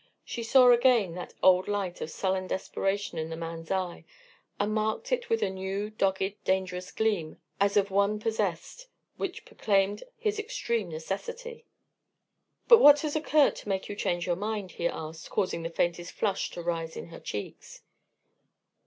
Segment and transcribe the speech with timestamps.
[0.25, 4.03] She saw again that old light of sullen desperation in the man's eye,
[4.59, 8.87] and marked with it a new, dogged, dangerous gleam as of one possessed,
[9.17, 11.65] which proclaimed his extreme necessity.
[12.67, 16.13] "But what has occurred to make you change your mind?" he asked, causing the faintest
[16.13, 17.83] flush to rise in her cheeks.